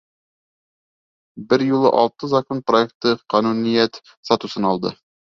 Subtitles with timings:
[1.51, 4.93] Бер юлы алты закон проекты ҡануниәт статусын алды.